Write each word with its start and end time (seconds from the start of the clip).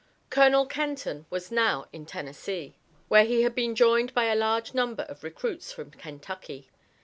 Colonel 0.31 0.65
Kenton 0.65 1.27
was 1.29 1.51
now 1.51 1.85
in 1.93 2.07
Tennessee, 2.07 2.75
where 3.07 3.23
he 3.23 3.43
had 3.43 3.53
been 3.53 3.75
joined 3.75 4.15
by 4.15 4.25
a 4.25 4.35
large 4.35 4.73
number 4.73 5.03
of 5.03 5.23
recruits 5.23 5.71
from 5.71 5.91
Kentucky. 5.91 6.71